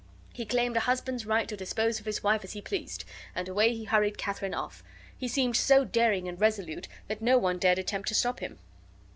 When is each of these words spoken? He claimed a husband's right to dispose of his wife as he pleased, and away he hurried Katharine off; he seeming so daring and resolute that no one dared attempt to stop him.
He 0.33 0.47
claimed 0.47 0.75
a 0.75 0.79
husband's 0.79 1.27
right 1.27 1.47
to 1.47 1.55
dispose 1.55 1.99
of 1.99 2.07
his 2.07 2.23
wife 2.23 2.43
as 2.43 2.53
he 2.53 2.59
pleased, 2.63 3.05
and 3.35 3.47
away 3.47 3.75
he 3.75 3.83
hurried 3.83 4.17
Katharine 4.17 4.51
off; 4.55 4.83
he 5.15 5.27
seeming 5.27 5.53
so 5.53 5.85
daring 5.85 6.27
and 6.27 6.41
resolute 6.41 6.87
that 7.07 7.21
no 7.21 7.37
one 7.37 7.59
dared 7.59 7.77
attempt 7.77 8.07
to 8.07 8.15
stop 8.15 8.39
him. 8.39 8.57